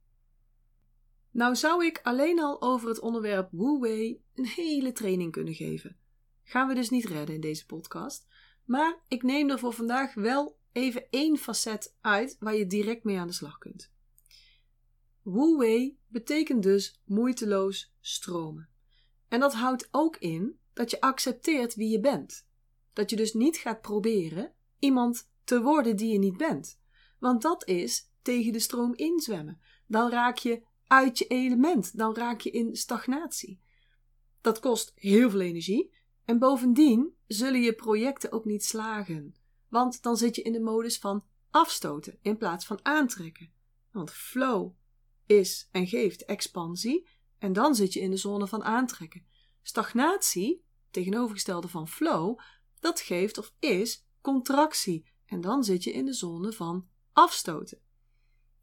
Nou 1.31 1.57
zou 1.57 1.85
ik 1.85 2.01
alleen 2.03 2.41
al 2.41 2.63
over 2.63 2.89
het 2.89 3.01
onderwerp 3.01 3.49
Wu 3.51 3.79
Wei 3.79 4.23
een 4.35 4.47
hele 4.47 4.93
training 4.93 5.33
kunnen 5.33 5.55
geven. 5.55 5.97
Gaan 6.45 6.69
we 6.69 6.75
dus 6.75 6.91
niet 6.91 7.05
redden 7.05 7.35
in 7.35 7.41
deze 7.41 7.67
podcast. 7.67 8.27
Maar 8.65 9.03
ik 9.09 9.23
neem 9.23 9.51
er 9.51 9.59
voor 9.59 9.73
vandaag 9.73 10.15
wel 10.15 10.59
even 10.73 11.07
één 11.11 11.37
facet 11.37 11.97
uit 12.01 12.37
waar 12.39 12.55
je 12.55 12.67
direct 12.67 13.05
mee 13.05 13.19
aan 13.19 13.27
de 13.27 13.33
slag 13.33 13.59
kunt. 13.59 13.93
Wu 15.23 15.57
Wei 15.57 15.99
betekent 16.09 16.63
dus 16.63 17.01
moeiteloos 17.05 17.95
stromen. 18.01 18.69
En 19.29 19.41
dat 19.41 19.55
houdt 19.55 19.89
ook 19.91 20.17
in 20.17 20.59
dat 20.73 20.91
je 20.91 21.01
accepteert 21.01 21.75
wie 21.75 21.89
je 21.89 22.01
bent. 22.01 22.51
Dat 22.93 23.11
je 23.11 23.17
dus 23.17 23.33
niet 23.33 23.57
gaat 23.57 23.81
proberen 23.81 24.53
iemand 24.79 25.31
te 25.45 25.63
worden 25.63 25.97
die 25.97 26.13
je 26.13 26.19
niet 26.19 26.37
bent. 26.37 26.81
Want 27.19 27.43
dat 27.43 27.69
is 27.69 28.11
tegen 28.23 28.53
de 28.53 28.59
stroom 28.59 28.95
inzwemmen. 28.95 29.61
Dan 29.87 30.11
raak 30.11 30.39
je 30.39 30.63
uit 30.87 31.19
je 31.19 31.27
element. 31.27 31.99
Dan 31.99 32.15
raak 32.15 32.41
je 32.41 32.51
in 32.51 32.77
stagnatie. 32.77 33.61
Dat 34.41 34.61
kost 34.61 34.93
heel 34.95 35.31
veel 35.31 35.41
energie. 35.41 35.93
En 36.25 36.39
bovendien 36.39 37.15
zullen 37.27 37.61
je 37.61 37.73
projecten 37.73 38.33
ook 38.33 38.45
niet 38.45 38.65
slagen. 38.65 39.35
Want 39.69 40.03
dan 40.03 40.17
zit 40.17 40.37
je 40.37 40.43
in 40.43 40.53
de 40.53 40.61
modus 40.61 40.99
van 40.99 41.25
afstoten 41.51 42.19
in 42.23 42.37
plaats 42.37 42.67
van 42.67 42.79
aantrekken. 42.83 43.53
Want 43.93 44.11
flow 44.11 44.73
is 45.27 45.69
en 45.73 45.87
geeft 45.87 46.25
expansie 46.25 47.09
en 47.39 47.53
dan 47.53 47.75
zit 47.75 47.93
je 47.93 48.01
in 48.01 48.11
de 48.11 48.17
zone 48.17 48.47
van 48.47 48.65
aantrekken. 48.65 49.27
Stagnatie, 49.63 50.65
tegenovergestelde 50.91 51.69
van 51.69 51.89
flow, 51.89 52.39
dat 52.83 53.01
geeft 53.01 53.39
of 53.39 53.55
is 53.59 54.07
contractie 54.21 55.07
en 55.27 55.41
dan 55.41 55.65
zit 55.65 55.85
je 55.85 55.93
in 55.93 56.05
de 56.05 56.13
zone 56.13 56.53
van 56.53 56.89
afstoten. 57.13 57.79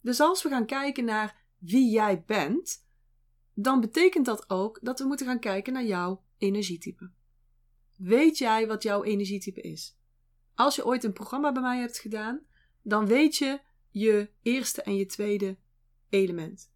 Dus 0.01 0.19
als 0.19 0.43
we 0.43 0.49
gaan 0.49 0.65
kijken 0.65 1.05
naar 1.05 1.41
wie 1.57 1.89
jij 1.89 2.23
bent, 2.23 2.85
dan 3.53 3.79
betekent 3.79 4.25
dat 4.25 4.49
ook 4.49 4.79
dat 4.81 4.99
we 4.99 5.05
moeten 5.05 5.25
gaan 5.25 5.39
kijken 5.39 5.73
naar 5.73 5.85
jouw 5.85 6.23
energietype. 6.37 7.11
Weet 7.95 8.37
jij 8.37 8.67
wat 8.67 8.83
jouw 8.83 9.03
energietype 9.03 9.61
is? 9.61 9.97
Als 10.55 10.75
je 10.75 10.85
ooit 10.85 11.03
een 11.03 11.13
programma 11.13 11.51
bij 11.51 11.61
mij 11.61 11.79
hebt 11.79 11.97
gedaan, 11.97 12.41
dan 12.81 13.05
weet 13.05 13.35
je 13.35 13.61
je 13.89 14.29
eerste 14.41 14.81
en 14.81 14.95
je 14.95 15.05
tweede 15.05 15.57
element. 16.09 16.71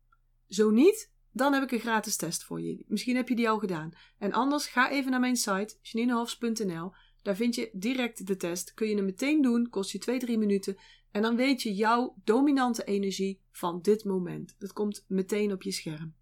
Zo 0.48 0.70
niet, 0.70 1.12
dan 1.32 1.54
heb 1.54 1.64
ik 1.64 1.72
een 1.72 1.80
gratis 1.80 2.16
test 2.16 2.44
voor 2.44 2.62
je. 2.62 2.84
Misschien 2.88 3.16
heb 3.16 3.30
je 3.30 3.36
die 3.36 3.50
al 3.50 3.60
gedaan. 3.60 3.92
En 4.18 4.32
anders 4.32 4.68
ga 4.68 4.90
even 4.90 5.12
naar 5.12 5.20
mijn 5.20 5.36
site, 5.36 5.76
janinehofs.nl. 5.82 6.92
Daar 7.24 7.36
vind 7.36 7.56
je 7.56 7.70
direct 7.74 8.27
de 8.27 8.38
test. 8.38 8.74
Kun 8.74 8.88
je 8.88 8.96
hem 8.96 9.06
meteen 9.06 9.42
doen, 9.42 9.70
kost 9.70 9.92
je 9.92 10.22
2-3 10.25 10.38
minuten. 10.38 10.77
En 11.12 11.22
dan 11.22 11.36
weet 11.36 11.62
je 11.62 11.74
jouw 11.74 12.15
dominante 12.24 12.84
energie 12.84 13.42
van 13.51 13.82
dit 13.82 14.03
moment. 14.03 14.56
Dat 14.60 14.74
komt 14.74 15.06
meteen 15.08 15.51
op 15.51 15.62
je 15.62 15.72
scherm. 15.72 16.13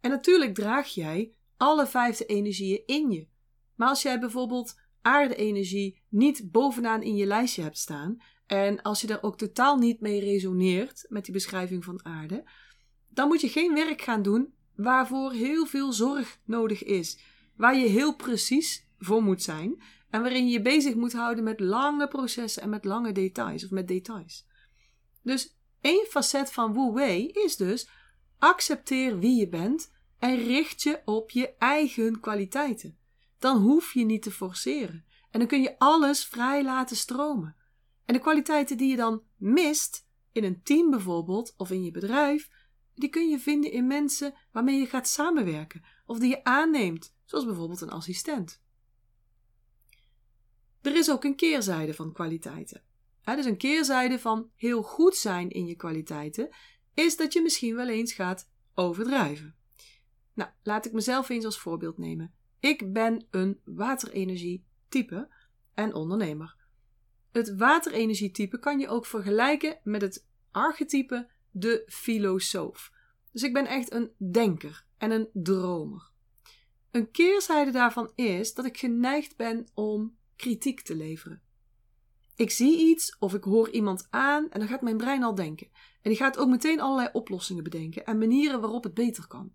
En 0.00 0.10
natuurlijk 0.10 0.54
draag 0.54 0.88
jij 0.88 1.32
alle 1.56 1.86
vijfde 1.86 2.26
energieën 2.26 2.82
in 2.86 3.10
je. 3.10 3.28
Maar 3.74 3.88
als 3.88 4.02
jij 4.02 4.20
bijvoorbeeld 4.20 4.80
aarde-energie 5.02 6.02
niet 6.08 6.50
bovenaan 6.50 7.02
in 7.02 7.16
je 7.16 7.26
lijstje 7.26 7.62
hebt 7.62 7.78
staan, 7.78 8.16
en 8.46 8.82
als 8.82 9.00
je 9.00 9.06
daar 9.06 9.22
ook 9.22 9.38
totaal 9.38 9.76
niet 9.76 10.00
mee 10.00 10.20
resoneert 10.20 11.06
met 11.08 11.24
die 11.24 11.34
beschrijving 11.34 11.84
van 11.84 12.04
aarde, 12.04 12.44
dan 13.08 13.28
moet 13.28 13.40
je 13.40 13.48
geen 13.48 13.74
werk 13.74 14.02
gaan 14.02 14.22
doen 14.22 14.54
waarvoor 14.76 15.32
heel 15.32 15.66
veel 15.66 15.92
zorg 15.92 16.38
nodig 16.44 16.82
is, 16.82 17.18
waar 17.56 17.76
je 17.76 17.88
heel 17.88 18.16
precies 18.16 18.86
voor 19.04 19.22
moet 19.22 19.42
zijn 19.42 19.82
en 20.10 20.20
waarin 20.20 20.46
je 20.46 20.52
je 20.52 20.62
bezig 20.62 20.94
moet 20.94 21.12
houden 21.12 21.44
met 21.44 21.60
lange 21.60 22.08
processen 22.08 22.62
en 22.62 22.68
met 22.68 22.84
lange 22.84 23.12
details 23.12 23.64
of 23.64 23.70
met 23.70 23.88
details. 23.88 24.46
Dus 25.22 25.56
één 25.80 26.06
facet 26.06 26.52
van 26.52 26.72
Wu 26.72 26.92
Wei 26.92 27.26
is 27.28 27.56
dus 27.56 27.88
accepteer 28.38 29.18
wie 29.18 29.36
je 29.36 29.48
bent 29.48 29.92
en 30.18 30.36
richt 30.36 30.82
je 30.82 31.02
op 31.04 31.30
je 31.30 31.54
eigen 31.58 32.20
kwaliteiten. 32.20 32.98
Dan 33.38 33.56
hoef 33.56 33.94
je 33.94 34.04
niet 34.04 34.22
te 34.22 34.30
forceren 34.30 35.04
en 35.30 35.38
dan 35.38 35.48
kun 35.48 35.62
je 35.62 35.78
alles 35.78 36.24
vrij 36.24 36.64
laten 36.64 36.96
stromen. 36.96 37.56
En 38.04 38.14
de 38.14 38.20
kwaliteiten 38.20 38.76
die 38.76 38.90
je 38.90 38.96
dan 38.96 39.22
mist, 39.36 40.06
in 40.32 40.44
een 40.44 40.62
team 40.62 40.90
bijvoorbeeld 40.90 41.54
of 41.56 41.70
in 41.70 41.84
je 41.84 41.90
bedrijf, 41.90 42.50
die 42.94 43.08
kun 43.08 43.28
je 43.28 43.38
vinden 43.38 43.72
in 43.72 43.86
mensen 43.86 44.34
waarmee 44.52 44.78
je 44.78 44.86
gaat 44.86 45.08
samenwerken 45.08 45.84
of 46.06 46.18
die 46.18 46.28
je 46.28 46.44
aanneemt, 46.44 47.14
zoals 47.24 47.44
bijvoorbeeld 47.44 47.80
een 47.80 47.90
assistent. 47.90 48.62
Er 50.84 50.96
is 50.96 51.10
ook 51.10 51.24
een 51.24 51.36
keerzijde 51.36 51.94
van 51.94 52.12
kwaliteiten. 52.12 52.82
dus 53.24 53.44
een 53.44 53.56
keerzijde 53.56 54.18
van 54.18 54.50
heel 54.54 54.82
goed 54.82 55.16
zijn 55.16 55.50
in 55.50 55.66
je 55.66 55.74
kwaliteiten 55.74 56.48
is 56.94 57.16
dat 57.16 57.32
je 57.32 57.42
misschien 57.42 57.74
wel 57.74 57.88
eens 57.88 58.12
gaat 58.12 58.50
overdrijven. 58.74 59.54
Nou, 60.34 60.50
laat 60.62 60.86
ik 60.86 60.92
mezelf 60.92 61.28
eens 61.28 61.44
als 61.44 61.58
voorbeeld 61.58 61.98
nemen. 61.98 62.34
Ik 62.60 62.92
ben 62.92 63.26
een 63.30 63.60
waterenergie-type 63.64 65.28
en 65.74 65.94
ondernemer. 65.94 66.56
Het 67.32 67.56
waterenergietype 67.56 68.58
kan 68.58 68.78
je 68.78 68.88
ook 68.88 69.06
vergelijken 69.06 69.80
met 69.82 70.00
het 70.00 70.26
archetype 70.50 71.30
de 71.50 71.82
filosoof. 71.86 72.92
Dus 73.32 73.42
ik 73.42 73.52
ben 73.52 73.66
echt 73.66 73.92
een 73.92 74.12
denker 74.32 74.84
en 74.98 75.10
een 75.10 75.28
dromer. 75.32 76.10
Een 76.90 77.10
keerzijde 77.10 77.70
daarvan 77.70 78.12
is 78.14 78.54
dat 78.54 78.64
ik 78.64 78.78
geneigd 78.78 79.36
ben 79.36 79.66
om 79.74 80.16
kritiek 80.36 80.80
te 80.80 80.94
leveren. 80.94 81.42
Ik 82.36 82.50
zie 82.50 82.78
iets 82.78 83.16
of 83.18 83.34
ik 83.34 83.44
hoor 83.44 83.70
iemand 83.70 84.06
aan 84.10 84.50
en 84.50 84.58
dan 84.58 84.68
gaat 84.68 84.82
mijn 84.82 84.96
brein 84.96 85.22
al 85.22 85.34
denken. 85.34 85.68
En 86.02 86.10
die 86.10 86.16
gaat 86.16 86.38
ook 86.38 86.48
meteen 86.48 86.80
allerlei 86.80 87.08
oplossingen 87.12 87.64
bedenken 87.64 88.04
en 88.04 88.18
manieren 88.18 88.60
waarop 88.60 88.84
het 88.84 88.94
beter 88.94 89.26
kan. 89.26 89.52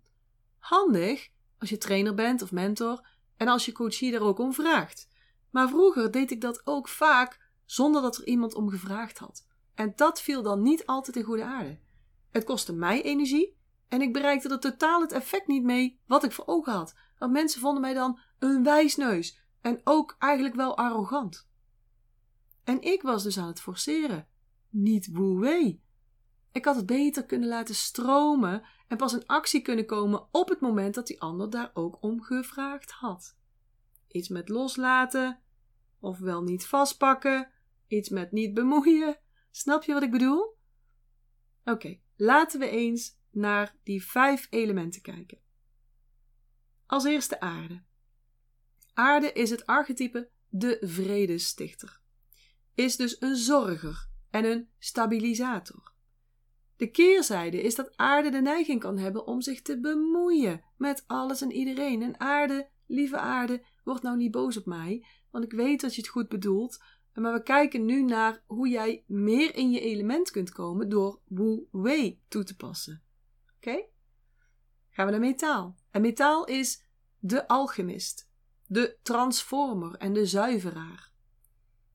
Handig 0.58 1.28
als 1.58 1.68
je 1.68 1.78
trainer 1.78 2.14
bent 2.14 2.42
of 2.42 2.52
mentor 2.52 3.08
en 3.36 3.48
als 3.48 3.64
je 3.64 3.72
coachie 3.72 4.10
daar 4.10 4.20
ook 4.20 4.38
om 4.38 4.52
vraagt. 4.52 5.08
Maar 5.50 5.68
vroeger 5.68 6.10
deed 6.10 6.30
ik 6.30 6.40
dat 6.40 6.66
ook 6.66 6.88
vaak 6.88 7.48
zonder 7.64 8.02
dat 8.02 8.16
er 8.16 8.26
iemand 8.26 8.54
om 8.54 8.68
gevraagd 8.68 9.18
had. 9.18 9.46
En 9.74 9.92
dat 9.96 10.20
viel 10.20 10.42
dan 10.42 10.62
niet 10.62 10.86
altijd 10.86 11.16
in 11.16 11.22
goede 11.22 11.44
aarde. 11.44 11.78
Het 12.30 12.44
kostte 12.44 12.72
mij 12.72 13.02
energie 13.02 13.56
en 13.88 14.00
ik 14.00 14.12
bereikte 14.12 14.48
er 14.48 14.60
totaal 14.60 15.00
het 15.00 15.12
effect 15.12 15.46
niet 15.46 15.62
mee 15.62 16.00
wat 16.06 16.24
ik 16.24 16.32
voor 16.32 16.46
ogen 16.46 16.72
had. 16.72 16.94
Want 17.18 17.32
mensen 17.32 17.60
vonden 17.60 17.80
mij 17.80 17.94
dan 17.94 18.18
een 18.38 18.62
wijsneus 18.62 19.39
en 19.60 19.80
ook 19.84 20.16
eigenlijk 20.18 20.54
wel 20.54 20.76
arrogant. 20.76 21.48
En 22.64 22.82
ik 22.82 23.02
was 23.02 23.22
dus 23.22 23.38
aan 23.38 23.46
het 23.46 23.60
forceren, 23.60 24.28
niet 24.68 25.08
woe 25.12 25.78
Ik 26.52 26.64
had 26.64 26.76
het 26.76 26.86
beter 26.86 27.26
kunnen 27.26 27.48
laten 27.48 27.74
stromen 27.74 28.62
en 28.88 28.96
pas 28.96 29.12
in 29.12 29.26
actie 29.26 29.62
kunnen 29.62 29.86
komen 29.86 30.28
op 30.30 30.48
het 30.48 30.60
moment 30.60 30.94
dat 30.94 31.06
die 31.06 31.20
ander 31.20 31.50
daar 31.50 31.70
ook 31.74 32.02
om 32.02 32.22
gevraagd 32.22 32.90
had. 32.90 33.36
Iets 34.08 34.28
met 34.28 34.48
loslaten, 34.48 35.40
of 36.00 36.18
wel 36.18 36.42
niet 36.42 36.66
vastpakken, 36.66 37.50
iets 37.86 38.08
met 38.08 38.32
niet 38.32 38.54
bemoeien. 38.54 39.18
Snap 39.50 39.82
je 39.82 39.92
wat 39.92 40.02
ik 40.02 40.10
bedoel? 40.10 40.58
Oké, 41.64 41.98
laten 42.16 42.60
we 42.60 42.68
eens 42.68 43.18
naar 43.30 43.76
die 43.82 44.04
vijf 44.04 44.46
elementen 44.50 45.02
kijken. 45.02 45.38
Als 46.86 47.04
eerste 47.04 47.40
aarde. 47.40 47.82
Aarde 48.94 49.32
is 49.32 49.50
het 49.50 49.66
archetype 49.66 50.30
de 50.48 50.76
vredestichter. 50.80 52.00
Is 52.74 52.96
dus 52.96 53.20
een 53.20 53.36
zorger 53.36 54.08
en 54.30 54.44
een 54.44 54.68
stabilisator. 54.78 55.92
De 56.76 56.90
keerzijde 56.90 57.62
is 57.62 57.74
dat 57.74 57.96
aarde 57.96 58.30
de 58.30 58.40
neiging 58.40 58.80
kan 58.80 58.98
hebben 58.98 59.26
om 59.26 59.40
zich 59.40 59.62
te 59.62 59.80
bemoeien 59.80 60.64
met 60.76 61.04
alles 61.06 61.40
en 61.40 61.52
iedereen. 61.52 62.02
En 62.02 62.20
aarde, 62.20 62.68
lieve 62.86 63.18
aarde, 63.18 63.64
word 63.84 64.02
nou 64.02 64.16
niet 64.16 64.30
boos 64.30 64.56
op 64.56 64.66
mij, 64.66 65.06
want 65.30 65.44
ik 65.44 65.52
weet 65.52 65.80
dat 65.80 65.94
je 65.94 66.00
het 66.00 66.10
goed 66.10 66.28
bedoelt, 66.28 66.82
maar 67.14 67.32
we 67.32 67.42
kijken 67.42 67.84
nu 67.84 68.02
naar 68.02 68.42
hoe 68.46 68.68
jij 68.68 69.04
meer 69.06 69.54
in 69.54 69.70
je 69.70 69.80
element 69.80 70.30
kunt 70.30 70.50
komen 70.50 70.88
door 70.88 71.20
Wu 71.24 71.66
Wei 71.70 72.20
toe 72.28 72.44
te 72.44 72.56
passen. 72.56 73.02
Oké? 73.56 73.84
Gaan 74.90 75.06
we 75.06 75.10
naar 75.10 75.20
metaal. 75.20 75.76
En 75.90 76.00
metaal 76.00 76.44
is 76.44 76.84
de 77.18 77.48
alchemist, 77.48 78.29
de 78.70 78.96
transformer 79.02 79.94
en 79.94 80.12
de 80.12 80.26
zuiveraar. 80.26 81.12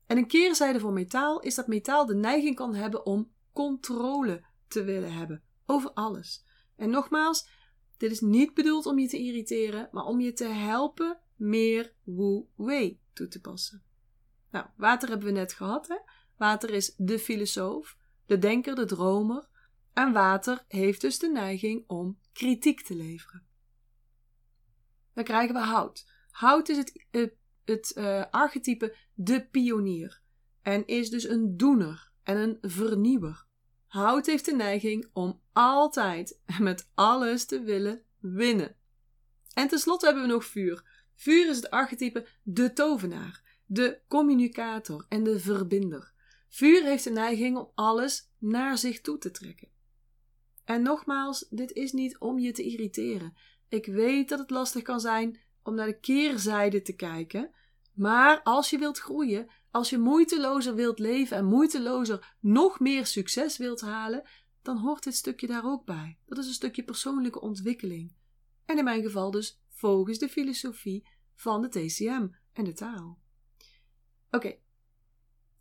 En 0.06 0.16
een 0.16 0.26
keerzijde 0.26 0.80
voor 0.80 0.92
metaal 0.92 1.40
is 1.40 1.54
dat 1.54 1.66
metaal 1.66 2.06
de 2.06 2.14
neiging 2.14 2.56
kan 2.56 2.74
hebben 2.74 3.06
om 3.06 3.32
controle 3.52 4.44
te 4.68 4.84
willen 4.84 5.12
hebben 5.12 5.42
over 5.66 5.92
alles. 5.92 6.44
En 6.76 6.90
nogmaals, 6.90 7.48
dit 7.96 8.10
is 8.10 8.20
niet 8.20 8.54
bedoeld 8.54 8.86
om 8.86 8.98
je 8.98 9.08
te 9.08 9.18
irriteren, 9.18 9.88
maar 9.92 10.04
om 10.04 10.20
je 10.20 10.32
te 10.32 10.44
helpen 10.44 11.18
meer 11.36 11.92
Wu 12.02 12.44
Wei 12.56 13.00
toe 13.12 13.28
te 13.28 13.40
passen. 13.40 13.82
Nou, 14.50 14.66
water 14.76 15.08
hebben 15.08 15.26
we 15.26 15.32
net 15.32 15.52
gehad. 15.52 15.88
Hè? 15.88 15.98
Water 16.36 16.70
is 16.70 16.94
de 16.96 17.18
filosoof, 17.18 17.96
de 18.26 18.38
denker, 18.38 18.74
de 18.74 18.84
dromer. 18.84 19.48
En 19.92 20.12
water 20.12 20.64
heeft 20.68 21.00
dus 21.00 21.18
de 21.18 21.28
neiging 21.28 21.84
om 21.86 22.18
kritiek 22.32 22.82
te 22.82 22.94
leveren. 22.94 23.46
Dan 25.14 25.24
krijgen 25.24 25.54
we 25.54 25.60
hout. 25.60 26.14
Hout 26.36 26.68
is 26.68 26.76
het, 26.76 27.06
het 27.64 27.92
uh, 27.98 28.24
archetype 28.30 28.96
de 29.14 29.46
pionier. 29.46 30.20
En 30.62 30.86
is 30.86 31.10
dus 31.10 31.28
een 31.28 31.56
doener 31.56 32.10
en 32.22 32.36
een 32.36 32.58
vernieuwer. 32.60 33.46
Hout 33.86 34.26
heeft 34.26 34.44
de 34.44 34.54
neiging 34.54 35.10
om 35.12 35.40
altijd 35.52 36.40
en 36.44 36.62
met 36.70 36.90
alles 36.94 37.44
te 37.44 37.60
willen 37.60 38.02
winnen. 38.20 38.76
En 39.54 39.68
tenslotte 39.68 40.06
hebben 40.06 40.22
we 40.24 40.32
nog 40.32 40.44
vuur. 40.44 41.04
Vuur 41.14 41.48
is 41.48 41.56
het 41.56 41.70
archetype 41.70 42.26
de 42.42 42.72
tovenaar 42.72 43.60
de 43.66 44.00
communicator 44.08 45.06
en 45.08 45.22
de 45.22 45.40
verbinder. 45.40 46.12
Vuur 46.48 46.82
heeft 46.82 47.04
de 47.04 47.10
neiging 47.10 47.56
om 47.56 47.70
alles 47.74 48.30
naar 48.38 48.78
zich 48.78 49.00
toe 49.00 49.18
te 49.18 49.30
trekken. 49.30 49.68
En 50.64 50.82
nogmaals, 50.82 51.46
dit 51.50 51.72
is 51.72 51.92
niet 51.92 52.18
om 52.18 52.38
je 52.38 52.52
te 52.52 52.62
irriteren. 52.62 53.36
Ik 53.68 53.86
weet 53.86 54.28
dat 54.28 54.38
het 54.38 54.50
lastig 54.50 54.82
kan 54.82 55.00
zijn 55.00 55.44
om 55.66 55.74
naar 55.74 55.86
de 55.86 56.00
keerzijde 56.00 56.82
te 56.82 56.92
kijken, 56.92 57.50
maar 57.92 58.42
als 58.42 58.70
je 58.70 58.78
wilt 58.78 58.98
groeien, 58.98 59.50
als 59.70 59.90
je 59.90 59.98
moeitelozer 59.98 60.74
wilt 60.74 60.98
leven 60.98 61.36
en 61.36 61.44
moeitelozer 61.44 62.36
nog 62.40 62.80
meer 62.80 63.06
succes 63.06 63.56
wilt 63.56 63.80
halen, 63.80 64.28
dan 64.62 64.78
hoort 64.78 65.04
dit 65.04 65.14
stukje 65.14 65.46
daar 65.46 65.64
ook 65.64 65.84
bij. 65.84 66.18
Dat 66.26 66.38
is 66.38 66.46
een 66.46 66.52
stukje 66.52 66.84
persoonlijke 66.84 67.40
ontwikkeling. 67.40 68.14
En 68.64 68.78
in 68.78 68.84
mijn 68.84 69.02
geval 69.02 69.30
dus 69.30 69.60
volgens 69.68 70.18
de 70.18 70.28
filosofie 70.28 71.08
van 71.34 71.62
de 71.62 71.68
TCM 71.68 72.28
en 72.52 72.64
de 72.64 72.72
taal. 72.72 73.18
Oké. 74.30 74.56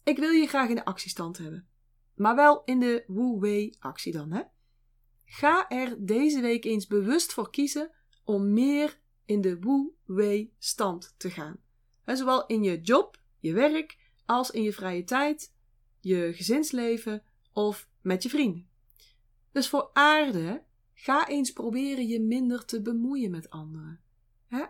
Ik 0.03 0.17
wil 0.17 0.29
je 0.29 0.47
graag 0.47 0.69
in 0.69 0.75
de 0.75 0.85
actiestand 0.85 1.37
hebben. 1.37 1.67
Maar 2.15 2.35
wel 2.35 2.63
in 2.63 2.79
de 2.79 3.03
Wu-Wei 3.07 3.75
actie 3.79 4.11
dan, 4.11 4.31
hè? 4.31 4.41
Ga 5.25 5.69
er 5.69 6.05
deze 6.05 6.41
week 6.41 6.65
eens 6.65 6.87
bewust 6.87 7.33
voor 7.33 7.49
kiezen 7.49 7.91
om 8.23 8.53
meer 8.53 8.99
in 9.25 9.41
de 9.41 9.59
Wu-Wei 10.05 10.53
stand 10.59 11.13
te 11.17 11.29
gaan. 11.29 11.57
zowel 12.05 12.45
in 12.45 12.63
je 12.63 12.81
job, 12.81 13.19
je 13.39 13.53
werk, 13.53 13.97
als 14.25 14.51
in 14.51 14.63
je 14.63 14.73
vrije 14.73 15.03
tijd, 15.03 15.53
je 15.99 16.33
gezinsleven 16.33 17.23
of 17.53 17.87
met 18.01 18.23
je 18.23 18.29
vrienden. 18.29 18.67
Dus 19.51 19.69
voor 19.69 19.89
aarde, 19.93 20.63
ga 20.93 21.27
eens 21.27 21.51
proberen 21.51 22.07
je 22.07 22.19
minder 22.19 22.65
te 22.65 22.81
bemoeien 22.81 23.31
met 23.31 23.49
anderen. 23.49 23.99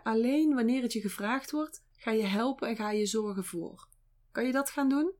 alleen 0.02 0.54
wanneer 0.54 0.82
het 0.82 0.92
je 0.92 1.00
gevraagd 1.00 1.50
wordt, 1.50 1.84
ga 1.96 2.10
je 2.10 2.22
helpen 2.22 2.68
en 2.68 2.76
ga 2.76 2.90
je 2.90 3.06
zorgen 3.06 3.44
voor. 3.44 3.88
Kan 4.32 4.46
je 4.46 4.52
dat 4.52 4.70
gaan 4.70 4.88
doen? 4.88 5.12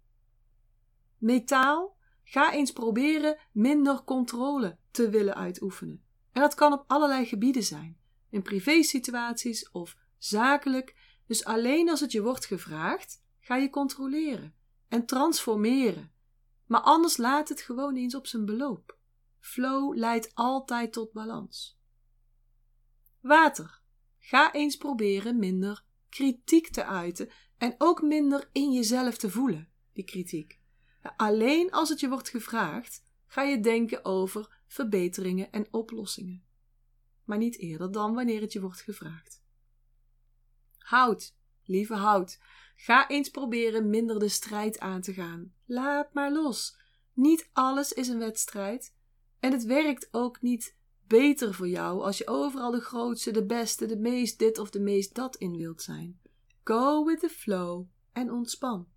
Metaal, 1.18 1.96
ga 2.24 2.52
eens 2.52 2.72
proberen 2.72 3.38
minder 3.52 4.04
controle 4.04 4.76
te 4.90 5.10
willen 5.10 5.34
uitoefenen. 5.34 6.02
En 6.32 6.40
dat 6.40 6.54
kan 6.54 6.72
op 6.72 6.84
allerlei 6.86 7.26
gebieden 7.26 7.62
zijn, 7.62 7.98
in 8.30 8.42
privésituaties 8.42 9.70
of 9.70 9.96
zakelijk. 10.18 10.96
Dus 11.26 11.44
alleen 11.44 11.90
als 11.90 12.00
het 12.00 12.12
je 12.12 12.22
wordt 12.22 12.46
gevraagd, 12.46 13.22
ga 13.40 13.56
je 13.56 13.70
controleren 13.70 14.54
en 14.88 15.06
transformeren. 15.06 16.12
Maar 16.66 16.80
anders 16.80 17.16
laat 17.16 17.48
het 17.48 17.60
gewoon 17.60 17.96
eens 17.96 18.14
op 18.14 18.26
zijn 18.26 18.44
beloop. 18.44 18.98
Flow 19.40 19.96
leidt 19.96 20.30
altijd 20.34 20.92
tot 20.92 21.12
balans. 21.12 21.78
Water. 23.20 23.80
Ga 24.18 24.52
eens 24.52 24.76
proberen 24.76 25.38
minder 25.38 25.84
kritiek 26.08 26.68
te 26.68 26.84
uiten 26.84 27.30
en 27.58 27.74
ook 27.78 28.02
minder 28.02 28.48
in 28.52 28.72
jezelf 28.72 29.16
te 29.16 29.30
voelen, 29.30 29.68
die 29.92 30.04
kritiek. 30.04 30.58
Alleen 31.16 31.70
als 31.70 31.88
het 31.88 32.00
je 32.00 32.08
wordt 32.08 32.28
gevraagd, 32.28 33.04
ga 33.26 33.42
je 33.42 33.60
denken 33.60 34.04
over 34.04 34.62
verbeteringen 34.66 35.52
en 35.52 35.66
oplossingen. 35.70 36.44
Maar 37.24 37.38
niet 37.38 37.58
eerder 37.58 37.92
dan 37.92 38.14
wanneer 38.14 38.40
het 38.40 38.52
je 38.52 38.60
wordt 38.60 38.80
gevraagd. 38.80 39.44
Houd, 40.86 41.34
lieve 41.64 41.94
houd, 41.94 42.38
ga 42.76 43.08
eens 43.08 43.28
proberen 43.28 43.90
minder 43.90 44.18
de 44.18 44.28
strijd 44.28 44.78
aan 44.78 45.00
te 45.00 45.12
gaan. 45.12 45.52
Laat 45.64 46.14
maar 46.14 46.32
los. 46.32 46.76
Niet 47.12 47.50
alles 47.52 47.92
is 47.92 48.08
een 48.08 48.18
wedstrijd. 48.18 48.94
En 49.40 49.52
het 49.52 49.64
werkt 49.64 50.08
ook 50.10 50.42
niet 50.42 50.76
beter 51.06 51.54
voor 51.54 51.68
jou 51.68 52.02
als 52.02 52.18
je 52.18 52.26
overal 52.26 52.70
de 52.70 52.80
grootste, 52.80 53.30
de 53.30 53.46
beste, 53.46 53.86
de 53.86 53.96
meest 53.96 54.38
dit 54.38 54.58
of 54.58 54.70
de 54.70 54.80
meest 54.80 55.14
dat 55.14 55.36
in 55.36 55.56
wilt 55.56 55.82
zijn. 55.82 56.20
Go 56.64 57.04
with 57.04 57.20
the 57.20 57.28
flow 57.28 57.86
en 58.12 58.32
ontspan. 58.32 58.88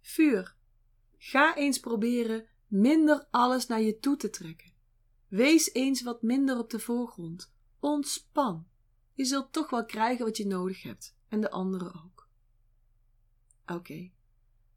Vuur. 0.00 0.54
Ga 1.18 1.56
eens 1.56 1.80
proberen 1.80 2.46
minder 2.66 3.26
alles 3.30 3.66
naar 3.66 3.80
je 3.80 3.98
toe 3.98 4.16
te 4.16 4.30
trekken. 4.30 4.72
Wees 5.28 5.72
eens 5.72 6.02
wat 6.02 6.22
minder 6.22 6.58
op 6.58 6.70
de 6.70 6.78
voorgrond. 6.78 7.52
Ontspan. 7.80 8.68
Je 9.20 9.26
zult 9.26 9.52
toch 9.52 9.70
wel 9.70 9.84
krijgen 9.84 10.24
wat 10.24 10.36
je 10.36 10.46
nodig 10.46 10.82
hebt 10.82 11.16
en 11.28 11.40
de 11.40 11.50
anderen 11.50 11.94
ook. 12.04 12.28
Oké. 13.66 14.10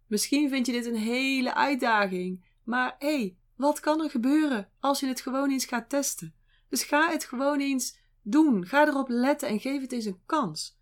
Misschien 0.07 0.49
vind 0.49 0.65
je 0.65 0.71
dit 0.71 0.85
een 0.85 0.95
hele 0.95 1.53
uitdaging, 1.53 2.45
maar 2.63 2.95
hé, 2.99 3.15
hey, 3.17 3.37
wat 3.55 3.79
kan 3.79 4.03
er 4.03 4.09
gebeuren 4.09 4.69
als 4.79 4.99
je 4.99 5.07
het 5.07 5.21
gewoon 5.21 5.51
eens 5.51 5.65
gaat 5.65 5.89
testen? 5.89 6.35
Dus 6.69 6.83
ga 6.83 7.09
het 7.09 7.25
gewoon 7.25 7.59
eens 7.59 7.97
doen. 8.21 8.65
Ga 8.65 8.87
erop 8.87 9.09
letten 9.09 9.47
en 9.47 9.59
geef 9.59 9.81
het 9.81 9.91
eens 9.91 10.05
een 10.05 10.21
kans. 10.25 10.79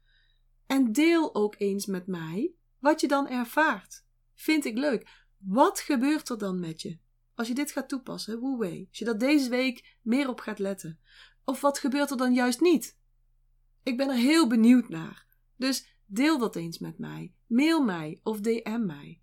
En 0.65 0.91
deel 0.91 1.35
ook 1.35 1.55
eens 1.57 1.85
met 1.85 2.07
mij 2.07 2.53
wat 2.79 3.01
je 3.01 3.07
dan 3.07 3.27
ervaart. 3.27 4.05
Vind 4.33 4.65
ik 4.65 4.77
leuk. 4.77 5.27
Wat 5.37 5.79
gebeurt 5.79 6.29
er 6.29 6.37
dan 6.37 6.59
met 6.59 6.81
je? 6.81 6.97
Als 7.35 7.47
je 7.47 7.53
dit 7.53 7.71
gaat 7.71 7.89
toepassen, 7.89 8.57
Wei, 8.57 8.85
als 8.89 8.97
je 8.97 9.05
dat 9.05 9.19
deze 9.19 9.49
week 9.49 9.97
meer 10.01 10.29
op 10.29 10.39
gaat 10.39 10.59
letten. 10.59 10.99
Of 11.45 11.61
wat 11.61 11.79
gebeurt 11.79 12.11
er 12.11 12.17
dan 12.17 12.33
juist 12.33 12.61
niet? 12.61 12.99
Ik 13.83 13.97
ben 13.97 14.09
er 14.09 14.15
heel 14.15 14.47
benieuwd 14.47 14.89
naar. 14.89 15.25
Dus 15.57 15.95
deel 16.05 16.37
dat 16.37 16.55
eens 16.55 16.79
met 16.79 16.97
mij. 16.97 17.33
Mail 17.47 17.83
mij 17.83 18.19
of 18.23 18.39
DM 18.39 18.85
mij. 18.85 19.21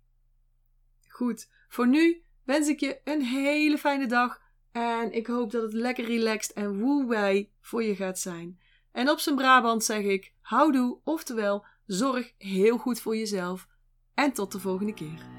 Goed, 1.07 1.49
voor 1.67 1.87
nu 1.87 2.23
wens 2.43 2.67
ik 2.67 2.79
je 2.79 2.99
een 3.03 3.21
hele 3.21 3.77
fijne 3.77 4.07
dag 4.07 4.41
en 4.71 5.11
ik 5.11 5.27
hoop 5.27 5.51
dat 5.51 5.61
het 5.61 5.73
lekker 5.73 6.05
relaxed 6.05 6.53
en 6.53 6.77
Wu 6.77 7.47
voor 7.61 7.83
je 7.83 7.95
gaat 7.95 8.19
zijn. 8.19 8.59
En 8.91 9.09
op 9.09 9.19
zijn 9.19 9.35
Brabant 9.35 9.83
zeg 9.83 10.03
ik 10.03 10.33
houdoe, 10.41 10.99
oftewel 11.03 11.65
zorg 11.85 12.33
heel 12.37 12.77
goed 12.77 13.01
voor 13.01 13.17
jezelf 13.17 13.67
en 14.13 14.33
tot 14.33 14.51
de 14.51 14.59
volgende 14.59 14.93
keer. 14.93 15.38